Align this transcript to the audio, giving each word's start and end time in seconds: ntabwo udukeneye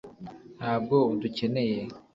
ntabwo 0.57 0.95
udukeneye 1.13 1.79